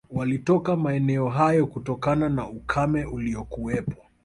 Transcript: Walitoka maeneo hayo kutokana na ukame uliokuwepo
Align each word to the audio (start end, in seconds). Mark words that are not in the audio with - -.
Walitoka 0.09 0.75
maeneo 0.75 1.29
hayo 1.29 1.67
kutokana 1.67 2.29
na 2.29 2.49
ukame 2.49 3.05
uliokuwepo 3.05 4.07